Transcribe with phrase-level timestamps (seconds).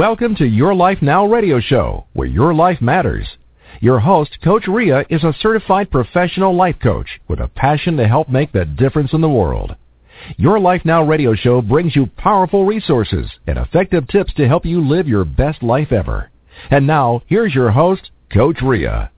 [0.00, 3.28] Welcome to Your Life Now radio show, where your life matters.
[3.80, 8.30] Your host, Coach Rea, is a certified professional life coach with a passion to help
[8.30, 9.76] make the difference in the world.
[10.36, 14.80] Your Life Now radio show brings you powerful resources and effective tips to help you
[14.80, 16.30] live your best life ever.
[16.70, 19.08] And now, here's your host, Coach Rea.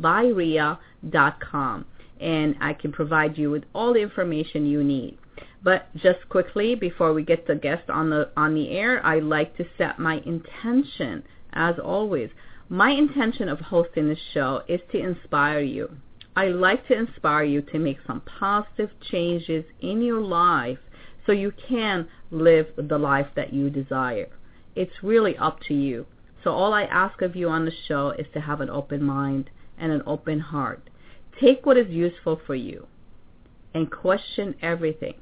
[0.00, 1.84] byrea.com
[2.20, 5.18] and I can provide you with all the information you need.
[5.62, 9.56] But just quickly before we get the guest on the on the air, I like
[9.56, 12.30] to set my intention as always.
[12.68, 15.96] My intention of hosting this show is to inspire you.
[16.36, 20.78] I like to inspire you to make some positive changes in your life
[21.26, 24.28] so you can live the life that you desire.
[24.76, 26.06] It's really up to you.
[26.44, 29.50] So all I ask of you on the show is to have an open mind
[29.76, 30.88] and an open heart.
[31.40, 32.86] Take what is useful for you
[33.74, 35.14] and question everything.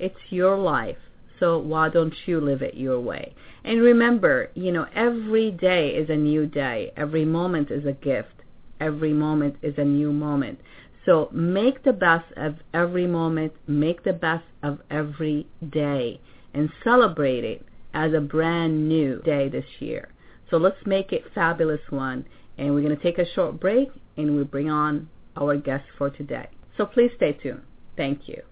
[0.00, 0.96] It's your life,
[1.38, 3.34] so why don't you live it your way?
[3.64, 6.92] And remember, you know, every day is a new day.
[6.96, 8.34] Every moment is a gift.
[8.80, 10.58] Every moment is a new moment.
[11.04, 13.52] So make the best of every moment.
[13.66, 16.20] Make the best of every day
[16.54, 20.08] and celebrate it as a brand new day this year.
[20.50, 22.24] So let's make it fabulous one
[22.58, 26.10] and we're going to take a short break and we bring on our guest for
[26.10, 26.48] today.
[26.76, 27.62] So please stay tuned.
[27.96, 28.42] Thank you.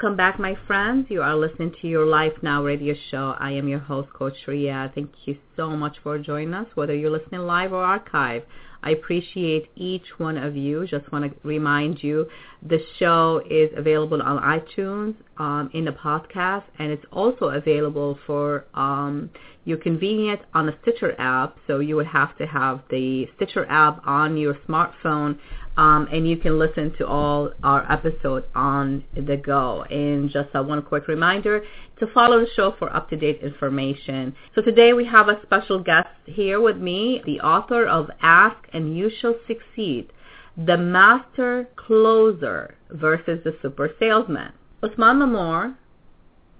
[0.00, 1.08] Welcome back, my friends.
[1.10, 3.34] You are listening to your Life Now radio show.
[3.38, 4.90] I am your host, Coach Rea.
[4.94, 8.44] Thank you so much for joining us, whether you're listening live or archive.
[8.82, 10.86] I appreciate each one of you.
[10.86, 12.26] Just want to remind you,
[12.66, 18.64] the show is available on iTunes um, in the podcast, and it's also available for
[18.72, 19.28] um,
[19.66, 21.58] your convenience on the Stitcher app.
[21.66, 25.38] So you would have to have the Stitcher app on your smartphone
[25.76, 29.82] um, and you can listen to all our episodes on the go.
[29.84, 31.64] And just uh, one quick reminder
[31.98, 34.34] to follow the show for up-to-date information.
[34.54, 38.96] So today we have a special guest here with me, the author of Ask and
[38.96, 40.12] You Shall Succeed,
[40.56, 44.52] The Master Closer versus the Super Salesman.
[44.82, 45.74] Osman Mamoor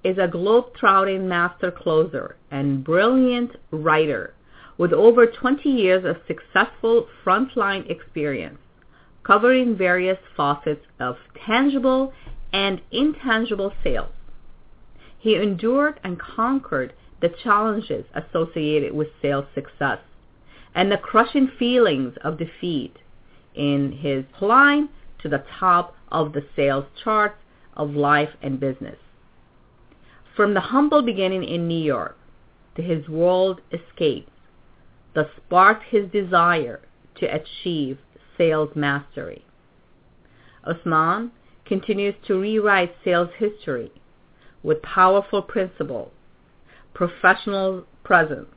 [0.05, 4.35] is a globe-trotting master closer and brilliant writer
[4.79, 8.59] with over 20 years of successful frontline experience
[9.31, 11.15] covering various facets of
[11.47, 12.13] tangible
[12.53, 14.11] and intangible sales.
[15.21, 19.99] He endured and conquered the challenges associated with sales success
[20.75, 22.97] and the crushing feelings of defeat
[23.55, 24.89] in his climb
[25.23, 27.39] to the top of the sales charts
[27.77, 28.99] of life and business.
[30.35, 32.19] From the humble beginning in New York
[32.75, 34.33] to his world escapes
[35.15, 36.81] that sparked his desire
[37.21, 37.99] to achieve
[38.41, 39.45] sales mastery.
[40.67, 41.31] Osman
[41.67, 43.93] continues to rewrite sales history
[44.63, 46.11] with powerful principles,
[46.95, 48.49] professional presence,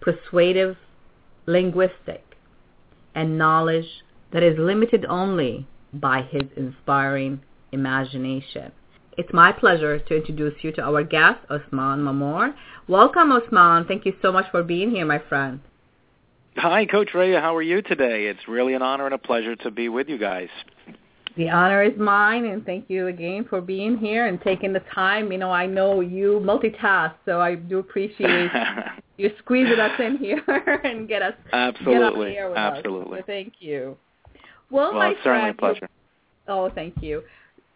[0.00, 0.76] persuasive
[1.46, 2.36] linguistic,
[3.14, 7.40] and knowledge that is limited only by his inspiring
[7.72, 8.70] imagination.
[9.16, 12.54] It's my pleasure to introduce you to our guest, Osman Mamoor.
[12.88, 13.86] Welcome, Osman.
[13.86, 15.60] Thank you so much for being here, my friend.
[16.56, 17.34] Hi, Coach Rea.
[17.34, 18.26] How are you today?
[18.26, 20.48] It's really an honor and a pleasure to be with you guys.
[21.36, 25.30] The honor is mine, and thank you again for being here and taking the time.
[25.30, 28.50] You know, I know you multitask, so I do appreciate
[29.16, 30.42] you squeezing us in here
[30.84, 33.18] and get us absolutely, get absolutely.
[33.18, 33.22] Us.
[33.22, 33.96] So thank you.
[34.70, 35.88] Well, well my it's friend, certainly a pleasure.
[36.48, 37.22] Oh, thank you.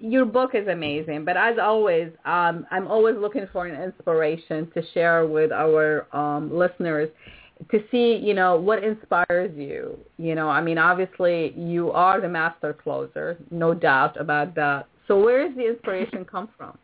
[0.01, 4.83] Your book is amazing, but as always, um, I'm always looking for an inspiration to
[4.93, 7.09] share with our um, listeners
[7.71, 9.99] to see, you know, what inspires you.
[10.19, 14.87] You know, I mean, obviously you are the master closer, no doubt about that.
[15.09, 16.77] So where does the inspiration come from?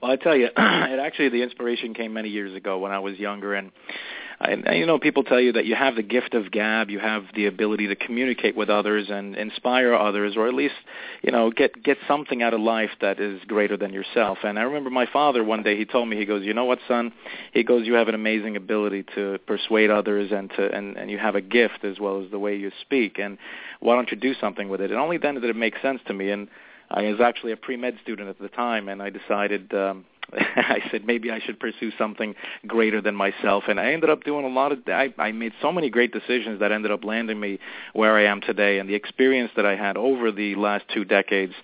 [0.00, 3.18] Well, I tell you, it actually the inspiration came many years ago when I was
[3.18, 3.72] younger, and
[4.40, 7.24] and, you know, people tell you that you have the gift of gab, you have
[7.34, 10.74] the ability to communicate with others and inspire others, or at least,
[11.22, 14.38] you know, get get something out of life that is greater than yourself.
[14.44, 16.80] And I remember my father one day he told me, he goes, you know what,
[16.86, 17.12] son?
[17.52, 21.18] He goes, you have an amazing ability to persuade others, and to and and you
[21.18, 23.18] have a gift as well as the way you speak.
[23.18, 23.38] And
[23.80, 24.90] why don't you do something with it?
[24.90, 26.30] And only then did it make sense to me.
[26.30, 26.48] And
[26.90, 29.72] I was actually a pre med student at the time, and I decided.
[29.72, 32.34] um I said maybe I should pursue something
[32.66, 34.80] greater than myself, and I ended up doing a lot of.
[34.86, 37.58] I, I made so many great decisions that ended up landing me
[37.92, 41.54] where I am today, and the experience that I had over the last two decades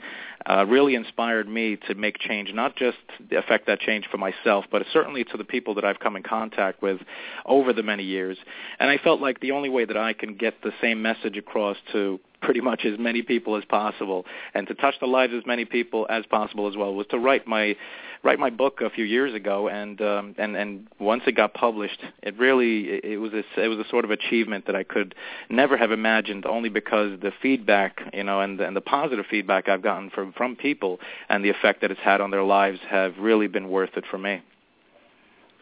[0.47, 2.99] uh, really inspired me to make change, not just
[3.37, 6.82] affect that change for myself, but certainly to the people that I've come in contact
[6.82, 7.00] with
[7.47, 8.38] over the many years.
[8.79, 11.76] And I felt like the only way that I can get the same message across
[11.93, 14.27] to pretty much as many people as possible.
[14.55, 17.19] And to touch the lives of as many people as possible as well was to
[17.19, 17.77] write my
[18.25, 22.00] write my book a few years ago and um and and once it got published
[22.23, 25.15] it really it was a it was a sort of achievement that I could
[25.50, 29.83] never have imagined only because the feedback you know and and the positive feedback I've
[29.83, 33.49] gotten from from people and the effect that it's had on their lives have really
[33.49, 34.41] been worth it for me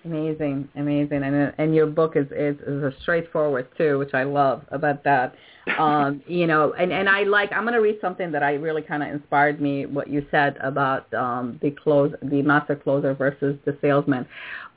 [0.05, 1.23] amazing amazing.
[1.23, 5.35] And and your book is is, is straightforward too which I love about that.
[5.79, 9.03] Um, you know, and and I like I'm to read something that I really kind
[9.03, 13.77] of inspired me what you said about um, the close the master closer versus the
[13.81, 14.27] salesman.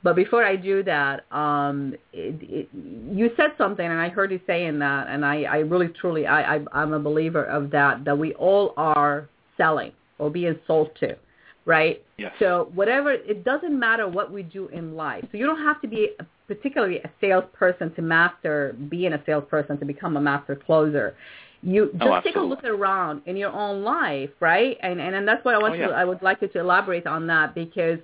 [0.02, 4.40] But before I do that, um, it, it, you said something, and I heard you
[4.46, 8.16] saying that, and I, I really truly I, I I'm a believer of that that
[8.16, 11.16] we all are selling or being sold to
[11.66, 12.02] right?
[12.18, 12.32] Yes.
[12.38, 15.24] So whatever, it doesn't matter what we do in life.
[15.32, 16.10] So you don't have to be
[16.46, 21.14] particularly a salesperson to master being a salesperson to become a master closer.
[21.62, 24.76] You oh, just oh, take a look around in your own life, right?
[24.82, 25.86] And and, and that's what I want oh, yeah.
[25.88, 27.98] to I would like you to elaborate on that because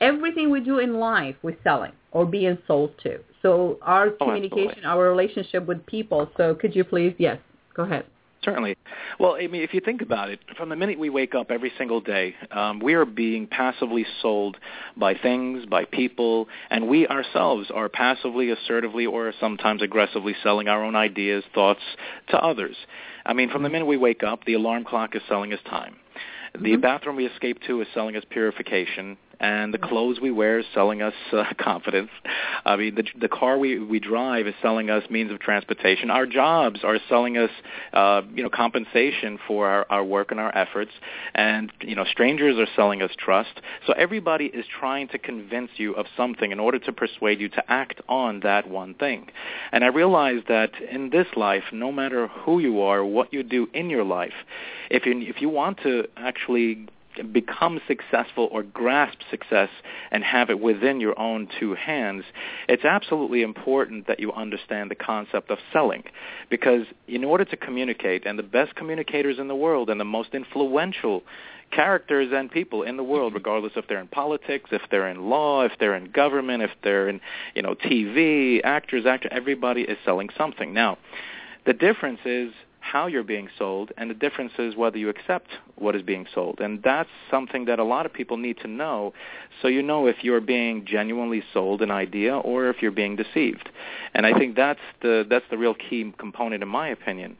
[0.00, 3.18] everything we do in life we're selling or being sold to.
[3.42, 4.84] So our oh, communication, absolutely.
[4.84, 6.30] our relationship with people.
[6.38, 7.38] So could you please yes,
[7.74, 8.06] go ahead.
[8.44, 8.76] Certainly.
[9.20, 11.72] Well, I mean, if you think about it, from the minute we wake up every
[11.78, 14.56] single day, um, we are being passively sold
[14.96, 20.82] by things, by people, and we ourselves are passively, assertively, or sometimes aggressively selling our
[20.84, 21.82] own ideas, thoughts
[22.30, 22.74] to others.
[23.24, 25.96] I mean, from the minute we wake up, the alarm clock is selling us time.
[26.54, 26.80] The Mm-hmm.
[26.82, 31.02] bathroom we escape to is selling us purification, and the clothes we wear is selling
[31.02, 32.10] us uh, confidence.
[32.64, 36.10] I mean, the the car we we drive is selling us means of transportation.
[36.10, 37.50] Our jobs are selling us,
[37.92, 40.92] uh, you know, compensation for our, our work and our efforts.
[41.34, 43.60] And you know, strangers are selling us trust.
[43.86, 47.70] So everybody is trying to convince you of something in order to persuade you to
[47.70, 49.28] act on that one thing.
[49.72, 53.68] And I realize that in this life, no matter who you are, what you do
[53.74, 54.32] in your life,
[54.88, 56.86] if you if you want to actually
[57.32, 59.68] become successful or grasp success
[60.10, 62.24] and have it within your own two hands,
[62.68, 66.04] it's absolutely important that you understand the concept of selling.
[66.50, 70.30] Because in order to communicate, and the best communicators in the world and the most
[70.34, 71.22] influential
[71.70, 75.62] characters and people in the world, regardless if they're in politics, if they're in law,
[75.64, 77.20] if they're in government, if they're in,
[77.54, 80.72] you know, TV, actors, actor, everybody is selling something.
[80.72, 80.98] Now,
[81.64, 85.94] the difference is how you're being sold, and the difference is whether you accept what
[85.94, 86.60] is being sold.
[86.60, 89.14] And that's something that a lot of people need to know
[89.62, 93.68] so you know if you're being genuinely sold an idea or if you're being deceived.
[94.14, 97.36] And I think that's the that's the real key component in my opinion.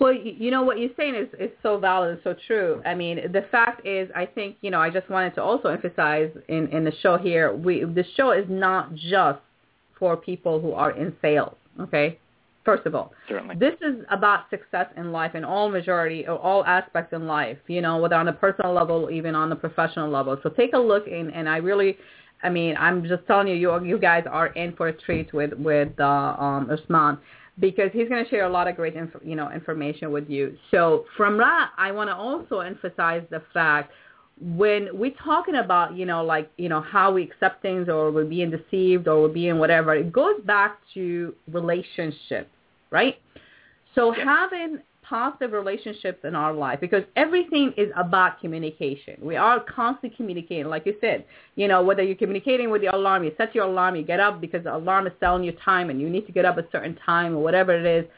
[0.00, 2.82] Well, you know what you're saying is is so valid and so true.
[2.84, 6.30] I mean, the fact is, I think you know, I just wanted to also emphasize
[6.48, 9.40] in in the show here, we the show is not just
[9.98, 11.54] for people who are in sales.
[11.80, 12.18] Okay,
[12.64, 13.12] first of all.
[13.28, 13.56] Certainly.
[13.56, 17.80] This is about success in life in all majority or all aspects in life, you
[17.80, 20.38] know, whether on a personal level, or even on the professional level.
[20.42, 21.96] So take a look in, and I really
[22.42, 25.52] I mean, I'm just telling you, you you guys are in for a treat with
[25.54, 26.04] with uh,
[26.38, 27.18] um, Osman
[27.58, 30.56] because he's going to share a lot of great, inf- you know, information with you.
[30.70, 33.92] So from that, I want to also emphasize the fact
[34.40, 38.24] when we're talking about, you know, like, you know, how we accept things or we're
[38.24, 42.50] being deceived or we're being whatever, it goes back to relationships,
[42.94, 43.16] right?
[43.94, 44.24] So yeah.
[44.24, 49.16] having positive relationships in our life because everything is about communication.
[49.20, 51.26] We are constantly communicating, like you said.
[51.56, 54.40] You know, whether you're communicating with the alarm, you set your alarm, you get up
[54.40, 56.96] because the alarm is telling you time and you need to get up a certain
[57.04, 58.10] time or whatever it is.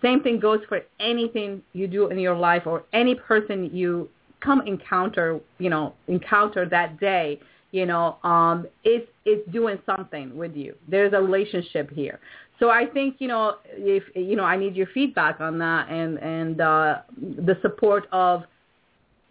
[0.00, 4.08] Same thing goes for anything you do in your life or any person you
[4.40, 7.38] come encounter, you know, encounter that day
[7.72, 10.74] you know, um, it's it's doing something with you.
[10.88, 12.18] There's a relationship here.
[12.60, 16.18] So I think you know if you know I need your feedback on that and
[16.18, 18.44] and uh, the support of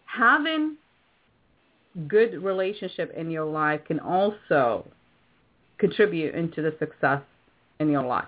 [0.05, 0.75] having
[2.07, 4.85] good relationship in your life can also
[5.77, 7.21] contribute into the success
[7.79, 8.27] in your life.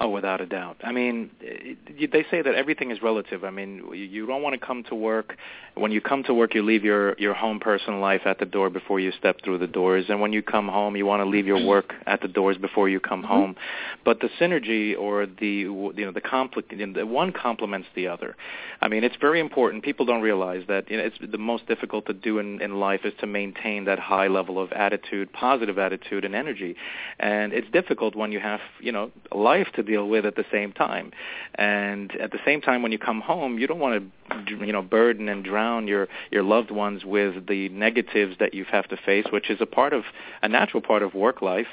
[0.00, 0.76] Oh, without a doubt.
[0.84, 3.42] I mean, they say that everything is relative.
[3.42, 5.36] I mean, you don't want to come to work.
[5.74, 8.70] When you come to work, you leave your your home personal life at the door
[8.70, 10.04] before you step through the doors.
[10.08, 12.88] And when you come home, you want to leave your work at the doors before
[12.88, 13.32] you come mm-hmm.
[13.32, 13.56] home.
[14.04, 18.36] But the synergy or the you know the conflict, the one complements the other.
[18.80, 19.82] I mean, it's very important.
[19.82, 23.00] People don't realize that you know, it's the most difficult to do in in life
[23.02, 26.76] is to maintain that high level of attitude, positive attitude, and energy.
[27.18, 30.72] And it's difficult when you have you know life to deal with at the same
[30.72, 31.10] time.
[31.54, 34.82] And at the same time, when you come home, you don't want to, you know,
[34.82, 39.26] burden and drown your your loved ones with the negatives that you have to face,
[39.32, 40.04] which is a part of
[40.42, 41.66] a natural part of work life.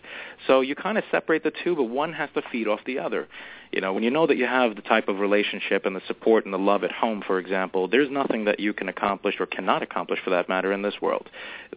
[0.48, 3.28] So you kind of separate the two, but one has to feed off the other.
[3.72, 6.46] You know, when you know that you have the type of relationship and the support
[6.46, 9.84] and the love at home, for example, there's nothing that you can accomplish or cannot
[9.84, 11.30] accomplish for that matter in this world.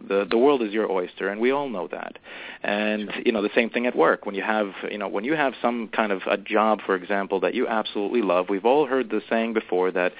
[0.07, 2.17] The the world is your oyster, and we all know that.
[2.63, 4.25] And you know, the same thing at work.
[4.25, 7.41] When you have you know when you have some kind of a job, for example,
[7.41, 10.13] that you absolutely love, we've all heard the saying before that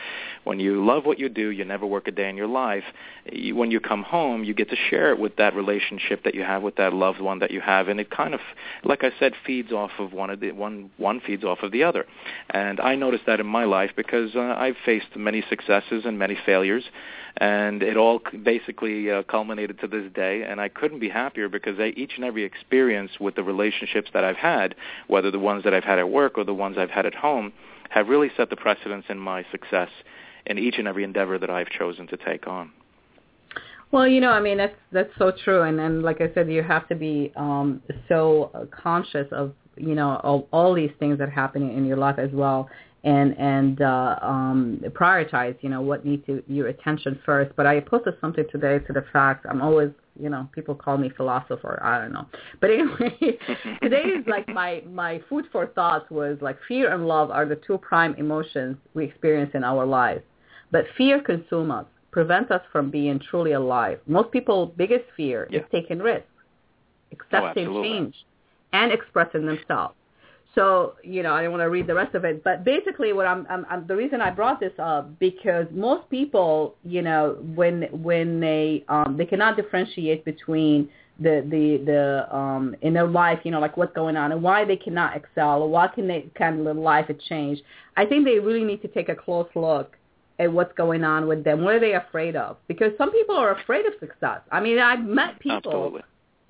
[0.44, 2.84] when you love what you do, you never work a day in your life.
[3.32, 6.42] You, when you come home, you get to share it with that relationship that you
[6.42, 8.42] have with that loved one that you have, and it kind of,
[8.84, 11.72] like I said, feeds off of one of the one one feeds off of of
[11.72, 12.06] the other.
[12.50, 16.38] And I noticed that in my life because uh, I've faced many successes and many
[16.46, 16.84] failures,
[17.38, 20.44] and it all basically uh, culminated to this day.
[20.44, 24.24] And I couldn't be happier because I, each and every experience with the relationships that
[24.24, 24.76] I've had,
[25.08, 27.54] whether the ones that I've had at work or the ones I've had at home,
[27.90, 29.90] have really set the precedence in my success
[30.46, 32.72] in each and every endeavor that I've chosen to take on.
[33.92, 36.62] Well, you know, I mean that's that's so true, and and like I said, you
[36.62, 41.32] have to be um, so conscious of you know all, all these things that are
[41.32, 42.70] happening in your life as well
[43.04, 47.56] and and uh, um, prioritize you know what needs to, your attention first.
[47.56, 51.10] But I posted something today to the fact I'm always you know people call me
[51.16, 52.26] philosopher I don't know.
[52.60, 53.38] But anyway,
[53.82, 57.56] today is like my my food for thought was like fear and love are the
[57.56, 60.24] two prime emotions we experience in our lives.
[60.72, 64.00] But fear consumes us, prevents us from being truly alive.
[64.08, 65.60] Most people's biggest fear yeah.
[65.60, 66.28] is taking risks,
[67.12, 68.14] accepting oh, change,
[68.74, 69.96] and expressing themselves.
[70.60, 73.26] So, you know, I don't want to read the rest of it, but basically what
[73.26, 77.84] I'm, I'm, I'm the reason I brought this up because most people, you know, when
[78.04, 83.52] when they um they cannot differentiate between the the the um in their life, you
[83.52, 86.66] know, like what's going on and why they cannot excel or why can they can
[86.66, 87.60] live life change.
[87.96, 89.96] I think they really need to take a close look
[90.40, 91.64] at what's going on with them.
[91.64, 92.58] What are they afraid of?
[92.68, 94.42] Because some people are afraid of success.
[94.52, 96.02] I mean, I've met people Absolutely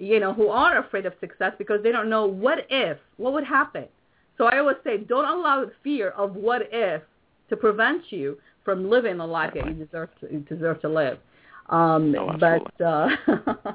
[0.02, 3.44] you know, who are afraid of success because they don't know what if, what would
[3.44, 3.86] happen.
[4.40, 7.02] So I always say, don't allow the fear of what if
[7.50, 11.20] to prevent you from living the life that you deserve to, you deserve to live.
[11.68, 13.10] Um, but uh,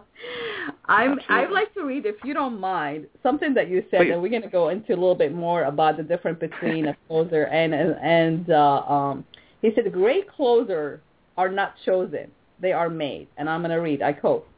[0.86, 4.12] I'm, I'd like to read, if you don't mind, something that you said, Please.
[4.12, 6.96] and we're going to go into a little bit more about the difference between a
[7.08, 9.24] closer and and uh, um,
[9.60, 10.98] he said, great closers
[11.36, 12.30] are not chosen;
[12.60, 13.28] they are made.
[13.36, 14.02] And I'm going to read.
[14.02, 14.48] I quote.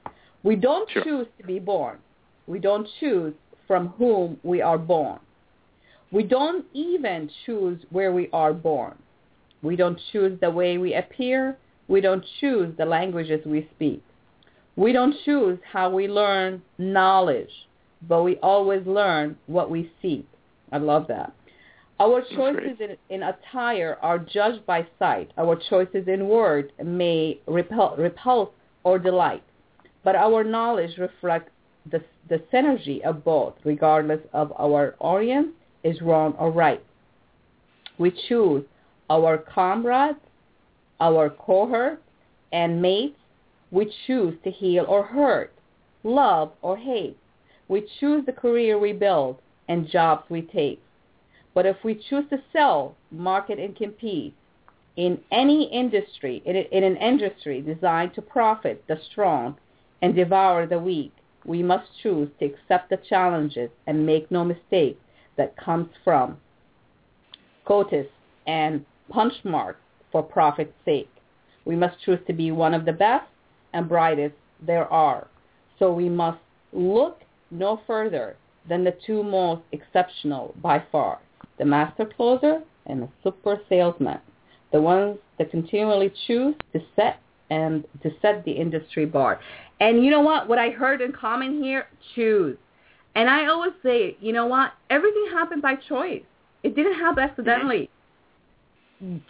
[0.44, 1.02] We don't sure.
[1.02, 1.98] choose to be born.
[2.46, 3.34] We don't choose
[3.66, 5.18] from whom we are born.
[6.12, 8.96] We don't even choose where we are born.
[9.62, 11.56] We don't choose the way we appear.
[11.88, 14.02] We don't choose the languages we speak.
[14.76, 17.50] We don't choose how we learn knowledge,
[18.06, 20.26] but we always learn what we seek.
[20.70, 21.32] I love that.
[21.98, 25.30] Our choices in, in, attire are judged by sight.
[25.38, 28.50] Our choices in word may repel, repulse
[28.84, 29.42] or delight
[30.06, 31.50] but our knowledge reflects
[31.90, 35.48] the, the synergy of both, regardless of our audience
[35.87, 36.83] is wrong or right.
[37.99, 38.64] We choose
[39.09, 40.19] our comrades,
[41.00, 42.02] our cohorts,
[42.52, 43.19] and mates.
[43.71, 45.52] We choose to heal or hurt.
[46.02, 47.16] love or hate.
[47.69, 50.81] We choose the career we build and jobs we take.
[51.55, 54.35] But if we choose to sell, market, and compete
[54.97, 59.57] in any industry, in, in an industry designed to profit the strong
[60.00, 61.12] and devour the weak,
[61.45, 64.99] we must choose to accept the challenges and make no mistake
[65.37, 66.38] that comes from
[67.66, 68.07] COTIS
[68.47, 69.75] and punch punchmark
[70.12, 71.11] for profit's sake.
[71.64, 73.26] We must choose to be one of the best
[73.73, 75.26] and brightest there are.
[75.78, 76.38] So we must
[76.73, 78.37] look no further
[78.69, 81.19] than the two most exceptional by far,
[81.59, 84.19] the master closer and the super salesman,
[84.73, 89.40] the ones that continually choose to set and to set the industry bar.
[89.81, 90.49] And you know what?
[90.49, 92.57] What I heard in common here, choose.
[93.16, 94.73] And I always say, you know what?
[94.90, 96.23] Everything happened by choice.
[96.62, 97.30] It didn't happen mm-hmm.
[97.30, 97.90] accidentally.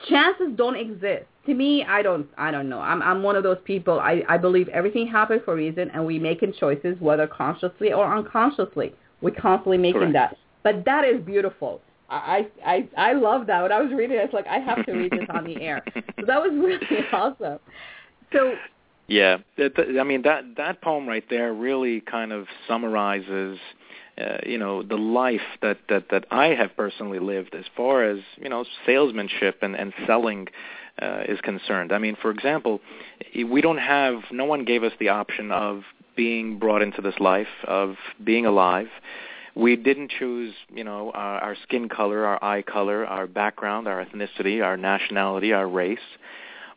[0.08, 1.26] Chances don't exist.
[1.46, 2.26] To me, I don't.
[2.36, 2.80] I don't know.
[2.80, 3.00] I'm.
[3.00, 4.00] I'm one of those people.
[4.00, 4.22] I.
[4.28, 8.92] I believe everything happens for a reason, and we're making choices, whether consciously or unconsciously.
[9.22, 10.12] We're constantly making Correct.
[10.14, 10.36] that.
[10.62, 11.80] But that is beautiful.
[12.08, 13.62] I, I I love that.
[13.62, 15.82] When I was reading it, it's like I have to read this on the air.
[15.94, 17.58] So that was really awesome.
[18.32, 18.54] So
[19.08, 23.58] Yeah, I mean that that poem right there really kind of summarizes,
[24.18, 28.18] uh, you know, the life that that that I have personally lived as far as
[28.36, 30.48] you know salesmanship and and selling
[31.00, 31.92] uh, is concerned.
[31.92, 32.80] I mean, for example,
[33.34, 35.82] we don't have no one gave us the option of
[36.16, 38.88] being brought into this life of being alive.
[39.54, 44.04] We didn't choose, you know, our, our skin color, our eye color, our background, our
[44.04, 45.98] ethnicity, our nationality, our race.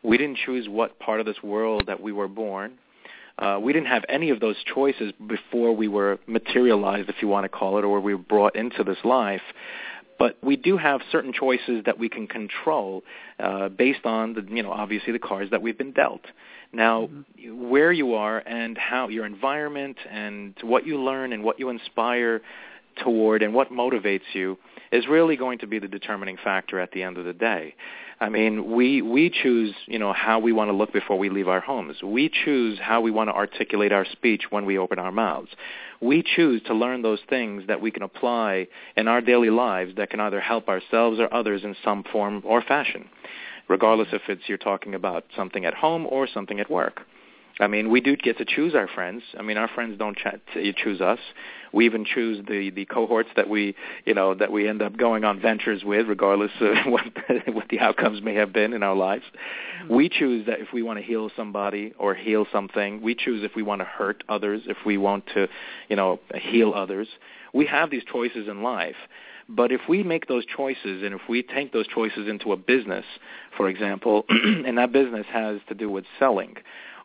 [0.02, 2.78] We didn't choose what part of this world that we were born.
[3.38, 7.44] Uh, we didn't have any of those choices before we were materialized, if you want
[7.44, 9.42] to call it, or we were brought into this life.
[10.18, 13.02] But we do have certain choices that we can control
[13.38, 16.20] uh, based on the, you know, obviously the cards that we've been dealt.
[16.72, 17.08] Now,
[17.42, 22.42] where you are and how your environment and what you learn and what you inspire
[23.02, 24.58] toward and what motivates you
[24.92, 27.74] is really going to be the determining factor at the end of the day.
[28.22, 31.48] I mean, we we choose, you know, how we want to look before we leave
[31.48, 32.02] our homes.
[32.02, 35.48] We choose how we want to articulate our speech when we open our mouths.
[36.02, 40.10] We choose to learn those things that we can apply in our daily lives that
[40.10, 43.08] can either help ourselves or others in some form or fashion,
[43.68, 47.00] regardless if it's you're talking about something at home or something at work.
[47.60, 49.22] I mean, we do get to choose our friends.
[49.38, 51.18] I mean, our friends don't ch- choose us.
[51.72, 55.24] We even choose the the cohorts that we, you know, that we end up going
[55.24, 57.04] on ventures with, regardless of what
[57.46, 59.24] what the outcomes may have been in our lives.
[59.82, 59.94] Mm-hmm.
[59.94, 63.02] We choose that if we want to heal somebody or heal something.
[63.02, 65.46] We choose if we want to hurt others, if we want to,
[65.88, 67.08] you know, heal others.
[67.52, 68.96] We have these choices in life.
[69.48, 73.04] But if we make those choices and if we take those choices into a business,
[73.56, 76.56] for example, and that business has to do with selling,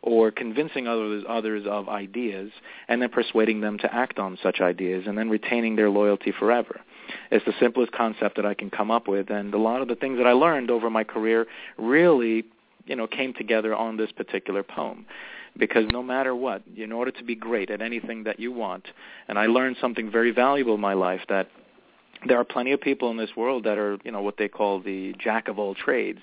[0.06, 2.52] or convincing others others of ideas
[2.88, 6.80] and then persuading them to act on such ideas and then retaining their loyalty forever.
[7.30, 9.96] It's the simplest concept that I can come up with and a lot of the
[9.96, 12.44] things that I learned over my career really,
[12.86, 15.06] you know, came together on this particular poem.
[15.58, 18.86] Because no matter what, in order to be great at anything that you want,
[19.26, 21.48] and I learned something very valuable in my life that
[22.28, 24.80] there are plenty of people in this world that are, you know, what they call
[24.80, 26.20] the jack of all trades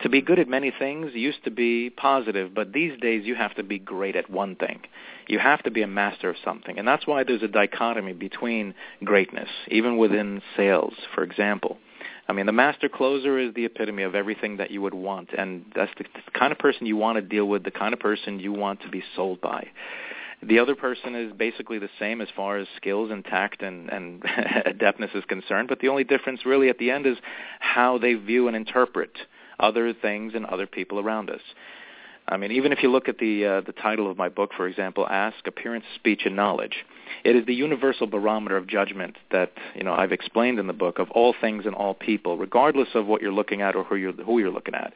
[0.00, 3.54] to be good at many things used to be positive, but these days you have
[3.54, 4.80] to be great at one thing.
[5.26, 6.78] You have to be a master of something.
[6.78, 11.78] And that's why there's a dichotomy between greatness, even within sales, for example.
[12.28, 15.64] I mean, the master closer is the epitome of everything that you would want, and
[15.74, 18.52] that's the, kind of person you want to deal with, the kind of person you
[18.52, 19.68] want to be sold by.
[20.42, 24.22] The other person is basically the same as far as skills and tact and, and
[24.66, 27.16] adeptness is concerned, but the only difference really at the end is
[27.60, 29.12] how they view and interpret
[29.58, 31.40] other things and other people around us.
[32.28, 34.66] I mean, even if you look at the uh, the title of my book, for
[34.66, 36.84] example, "Ask Appearance, Speech, and Knowledge,"
[37.24, 40.98] it is the universal barometer of judgment that you know I've explained in the book
[40.98, 44.12] of all things and all people, regardless of what you're looking at or who you're
[44.12, 44.92] who you're looking at.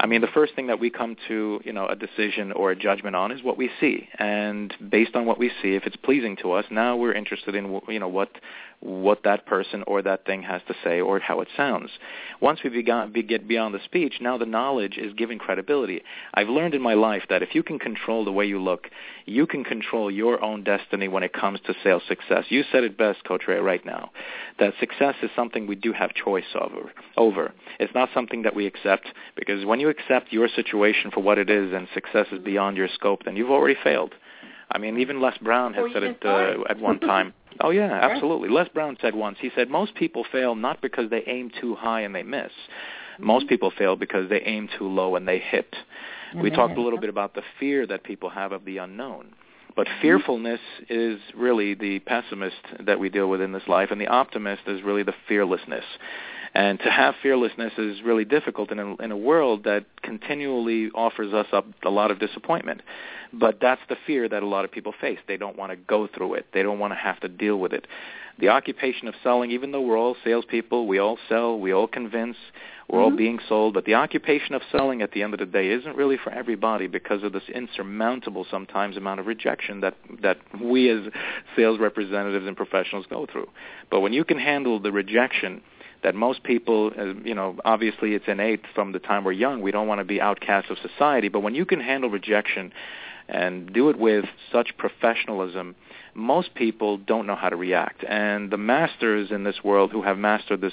[0.00, 2.76] I mean, the first thing that we come to you know a decision or a
[2.76, 6.36] judgment on is what we see, and based on what we see, if it's pleasing
[6.42, 8.30] to us, now we're interested in you know what
[8.82, 11.90] what that person or that thing has to say or how it sounds.
[12.40, 16.02] Once we begun, we get beyond the speech, now the knowledge is giving credibility.
[16.34, 18.88] I've learned in my life that if you can control the way you look,
[19.24, 22.44] you can control your own destiny when it comes to sales success.
[22.48, 24.10] You said it best, Coach Ray, right now,
[24.58, 26.92] that success is something we do have choice over.
[27.16, 27.52] Over.
[27.80, 31.50] It's not something that we accept because when you accept your situation for what it
[31.50, 34.14] is and success is beyond your scope, then you've already failed.
[34.70, 37.34] I mean, even Les Brown had Or said it uh, at one time.
[37.60, 38.48] Oh yeah, absolutely.
[38.48, 39.36] Les Brown said once.
[39.38, 42.50] He said most people fail not because they aim too high and they miss.
[43.18, 45.76] Most people fail because they aim too low and they hit.
[46.32, 48.64] And we they talked hit, a little bit about the fear that people have of
[48.64, 49.34] the unknown.
[49.74, 50.02] But mm-hmm.
[50.02, 54.62] fearfulness is really the pessimist that we deal with in this life, and the optimist
[54.66, 55.84] is really the fearlessness.
[56.54, 61.32] And to have fearlessness is really difficult in a, in a world that continually offers
[61.32, 62.82] us up a lot of disappointment.
[63.32, 65.18] But that's the fear that a lot of people face.
[65.26, 66.46] They don't want to go through it.
[66.52, 67.86] They don't want to have to deal with it.
[68.38, 72.36] The occupation of selling, even though we're all salespeople, we all sell, we all convince,
[72.88, 73.04] we're Mm-hmm.
[73.04, 75.96] all being sold, but the occupation of selling at the end of the day isn't
[75.96, 81.10] really for everybody because of this insurmountable sometimes amount of rejection that that we as
[81.56, 83.48] sales representatives and professionals go through.
[83.90, 85.62] But when you can handle the rejection
[86.02, 89.62] that most people, uh, you know, obviously it's innate from the time we're young.
[89.62, 92.72] We don't want to be outcasts of society, but when you can handle rejection
[93.28, 95.76] and do it with such professionalism,
[96.14, 98.04] most people don't know how to react.
[98.04, 100.72] And the masters in this world who have mastered this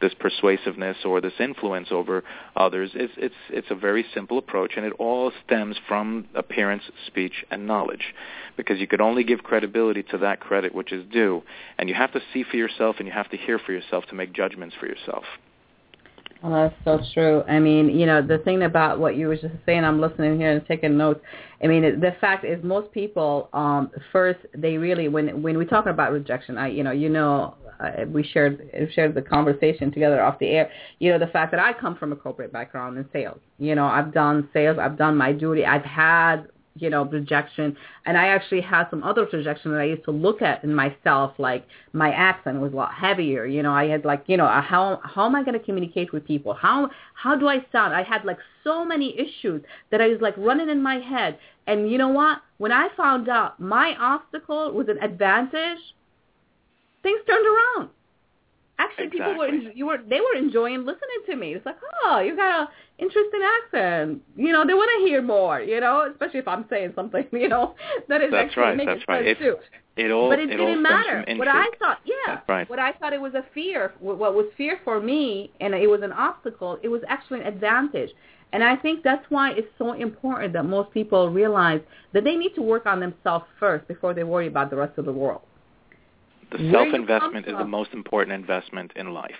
[0.00, 2.24] this persuasiveness or this influence over
[2.56, 7.44] others, it's it's it's a very simple approach, and it all stems from appearance, speech,
[7.50, 8.14] and knowledge,
[8.56, 11.42] because you could only give credibility to that credit which is due,
[11.78, 14.14] and you have to see for yourself and you have to hear for yourself to
[14.14, 15.24] make judgments for yourself.
[16.42, 17.42] Well, that's so true.
[17.48, 20.52] I mean, you know, the thing about what you were just saying, I'm listening here
[20.52, 21.20] and taking notes.
[21.62, 25.86] I mean, the fact is, most people, um, first, they really, when when we talk
[25.86, 30.38] about rejection, I, you know, you know, uh, we shared shared the conversation together off
[30.38, 30.70] the air.
[31.00, 33.40] You know, the fact that I come from a corporate background in sales.
[33.58, 36.46] You know, I've done sales, I've done my duty, I've had
[36.80, 37.76] you know, rejection.
[38.06, 41.32] And I actually had some other rejection that I used to look at in myself,
[41.38, 43.44] like my accent was a lot heavier.
[43.46, 46.26] You know, I had like, you know, how how am I going to communicate with
[46.26, 46.54] people?
[46.54, 47.94] How how do I sound?
[47.94, 51.38] I had like so many issues that I was like running in my head.
[51.66, 52.38] And you know what?
[52.58, 55.78] When I found out my obstacle was an advantage,
[57.02, 57.90] things turned around.
[58.78, 59.72] Actually, people were Exactly.
[59.74, 61.54] you were they were enjoying listening to me.
[61.54, 64.22] It's like, oh, you got a interesting accent.
[64.36, 65.60] You know, they want to hear more.
[65.60, 67.74] You know, especially if I'm saying something, you know,
[68.08, 69.24] that is That's actually right, making that's right.
[69.24, 69.56] sense It- too.
[69.96, 71.24] It all But it, it didn't matter.
[71.36, 72.70] What I thought, yeah, right.
[72.70, 76.02] what I thought it was a fear, what was fear for me, and it was
[76.02, 76.78] an obstacle.
[76.84, 78.10] It was actually an advantage.
[78.52, 81.80] And I think that's why it's so important that most people realize
[82.12, 85.04] that they need to work on themselves first before they worry about the rest of
[85.04, 85.42] the world.
[86.52, 89.32] The self-investment is the most important investment in life.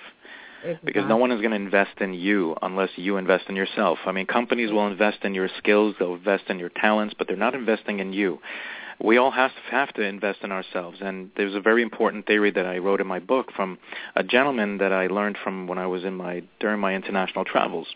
[0.84, 3.98] Because no one is going to invest in you unless you invest in yourself.
[4.06, 7.36] I mean, companies will invest in your skills, they'll invest in your talents, but they're
[7.36, 8.38] not investing in you.
[9.00, 12.50] We all have to, have to invest in ourselves, and there's a very important theory
[12.50, 13.78] that I wrote in my book from
[14.16, 17.86] a gentleman that I learned from when I was in my during my international travels.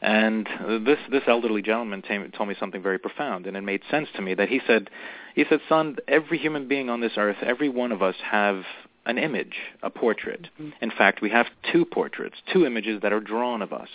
[0.00, 0.48] And
[0.84, 4.22] this this elderly gentleman tam- told me something very profound, and it made sense to
[4.22, 4.34] me.
[4.34, 4.90] That he said,
[5.36, 8.64] he said, "Son, every human being on this earth, every one of us have
[9.06, 10.48] an image, a portrait.
[10.80, 13.88] In fact, we have two portraits, two images that are drawn of us.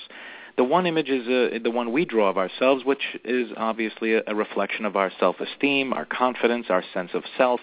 [0.57, 4.23] The one image is uh, the one we draw of ourselves, which is obviously a,
[4.25, 7.59] a reflection of our self-esteem, our confidence, our sense of self,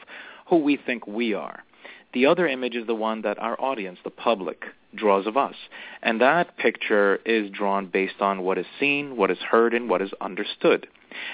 [0.48, 1.64] who we think we are.
[2.12, 4.62] The other image is the one that our audience, the public,
[4.94, 5.56] draws of us.
[6.02, 10.00] And that picture is drawn based on what is seen, what is heard, and what
[10.00, 10.86] is understood.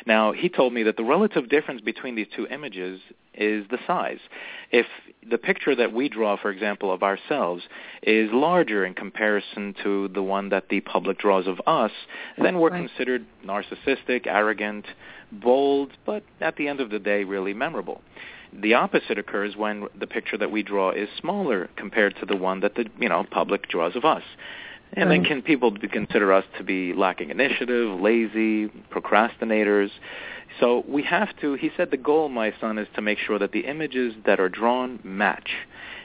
[0.07, 3.01] Now, he told me that the relative difference between these two images
[3.41, 4.21] is the size.
[4.71, 4.87] If
[5.29, 7.65] the picture that we draw, for example, of ourselves
[8.03, 11.91] is larger in comparison to the one that the public draws of us,
[12.39, 12.87] then we're Right.
[12.89, 14.87] considered narcissistic, arrogant,
[15.33, 18.03] bold, but at the end of the day, really memorable.
[18.53, 22.61] The opposite occurs when the picture that we draw is smaller compared to the one
[22.61, 24.25] that the you know public draws of us.
[24.95, 29.91] And then can people consider us to be lacking initiative, lazy, procrastinators?
[30.59, 33.53] So we have to, he said the goal, my son, is to make sure that
[33.53, 35.51] the images that are drawn match,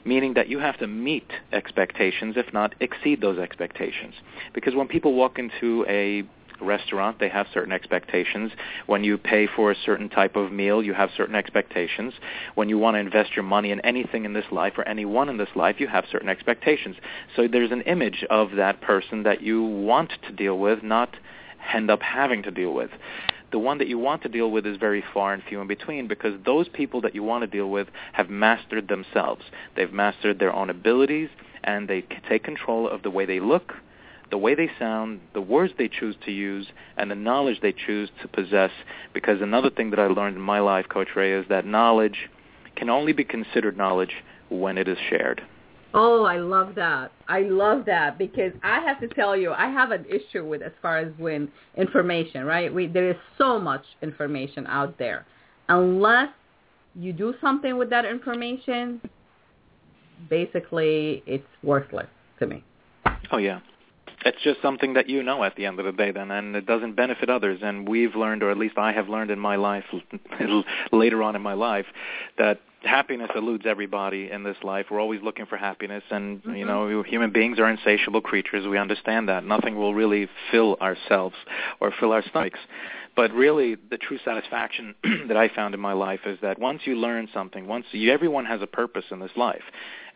[0.06, 4.14] meaning that you have to meet expectations, if not exceed those expectations.
[4.54, 6.24] Because when people walk into a
[6.62, 8.52] restaurant, they have certain expectations.
[8.86, 12.14] When you pay for a certain type of meal, you have certain expectations.
[12.56, 15.38] When you want to invest your money in anything in this life or anyone in
[15.38, 16.96] this life, you have certain expectations.
[17.36, 21.16] So there's an image of that person that you want to deal with, not
[21.74, 22.92] end up having to deal with.
[23.52, 26.08] The one that you want to deal with is very far and few in between
[26.08, 29.44] because those people that you want to deal with have mastered themselves.
[29.76, 31.30] They've mastered their own abilities
[31.64, 33.74] and they take control of the way they look,
[34.32, 38.10] the way they sound, the words they choose to use, and the knowledge they choose
[38.22, 38.72] to possess.
[39.14, 42.30] Because another thing that I learned in my life, Coach Ray, is that knowledge
[42.76, 44.12] can only be considered knowledge
[44.50, 45.42] when it is shared.
[45.98, 47.14] Oh, I love that.
[47.30, 50.74] I love that because I have to tell you, I have an issue with as
[50.82, 52.74] far as when information, right?
[52.74, 55.26] We there is so much information out there.
[55.70, 56.30] Unless
[56.96, 59.00] you do something with that information,
[60.30, 62.08] basically it's worthless
[62.40, 62.62] to me.
[63.32, 63.62] Oh yeah,
[64.26, 66.66] it's just something that you know at the end of the day then and it
[66.66, 67.60] doesn't benefit others.
[67.62, 69.86] And we've learned or at least I have learned in my life
[70.92, 71.86] later on in my life
[72.40, 74.88] that happiness eludes everybody in this life.
[74.90, 76.56] We're always looking for happiness and mm-hmm.
[76.56, 78.68] you know human beings are insatiable creatures.
[78.68, 79.46] We understand that.
[79.46, 81.36] Nothing will really fill ourselves
[81.80, 82.60] or fill our stomachs.
[83.16, 84.96] But really the true satisfaction
[85.28, 88.46] that I found in my life is that once you learn something once you, everyone
[88.46, 89.64] has a purpose in this life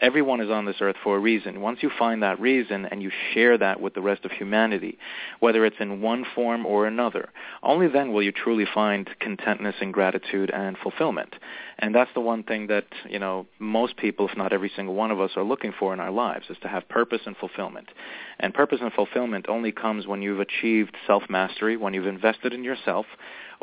[0.01, 1.59] Everyone is on this earth for a reason.
[1.59, 4.97] Once you find that reason and you share that with the rest of humanity,
[5.41, 7.29] whether it's in one form or another,
[7.63, 11.35] only then will you truly find contentness and gratitude and fulfillment.
[11.79, 15.11] And that's the one thing that, you know, most people, if not every single one
[15.11, 17.89] of us, are looking for in our lives, is to have purpose and fulfillment.
[18.39, 23.05] And purpose and fulfillment only comes when you've achieved self-mastery, when you've invested in yourself,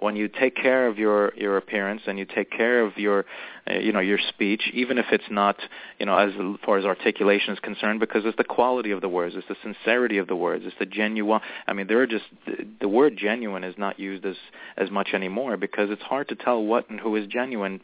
[0.00, 3.24] when you take care of your your appearance and you take care of your
[3.68, 5.56] uh, you know your speech even if it's not
[5.98, 6.32] you know as
[6.64, 10.18] far as articulation is concerned because it's the quality of the words it's the sincerity
[10.18, 13.64] of the words it's the genuine i mean there are just the, the word genuine
[13.64, 14.36] is not used as
[14.76, 17.80] as much anymore because it's hard to tell what and who is genuine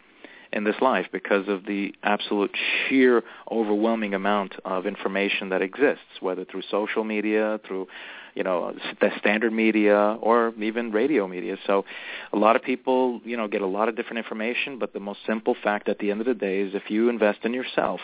[0.53, 2.55] in this life because of the absolute
[2.89, 7.87] sheer overwhelming amount of information that exists whether through social media through
[8.35, 11.57] you know the standard media or even radio media.
[11.67, 11.85] So
[12.33, 15.21] a lot of people you know get a lot of different information but the most
[15.27, 18.01] simple fact at the end of the day is if you invest in yourself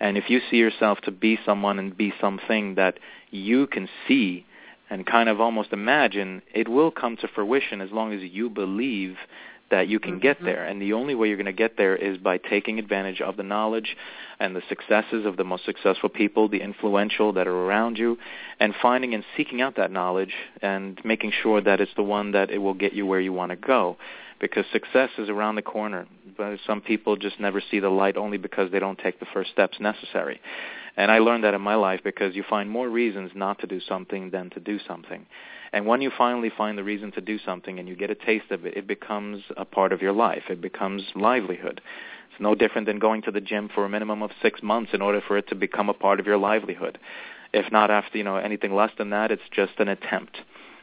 [0.00, 2.98] and if you see yourself to be someone and be something that
[3.30, 4.44] you can see
[4.90, 9.16] and kind of almost imagine it will come to fruition as long as you believe
[9.70, 10.20] that you can mm-hmm.
[10.20, 10.64] get there.
[10.64, 13.42] And the only way you're going to get there is by taking advantage of the
[13.42, 13.96] knowledge
[14.38, 18.18] and the successes of the most successful people, the influential that are around you,
[18.60, 22.50] and finding and seeking out that knowledge and making sure that it's the one that
[22.50, 23.96] it will get you where you want to go.
[24.38, 26.06] Because success is around the corner.
[26.36, 29.50] But some people just never see the light only because they don't take the first
[29.50, 30.40] steps necessary.
[30.96, 33.80] And I learned that in my life because you find more reasons not to do
[33.80, 35.26] something than to do something.
[35.72, 38.50] And when you finally find the reason to do something and you get a taste
[38.50, 40.44] of it, it becomes a part of your life.
[40.48, 41.80] It becomes livelihood.
[42.30, 45.02] It's no different than going to the gym for a minimum of six months in
[45.02, 46.98] order for it to become a part of your livelihood.
[47.52, 50.36] If not after, you know, anything less than that, it's just an attempt.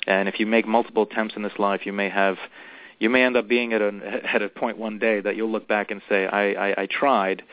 [0.08, 2.38] And if you make multiple attempts in this life, you may have,
[3.00, 3.92] you may end up being at a
[4.34, 7.44] at a point one day that you'll look back and say, I, I, I tried,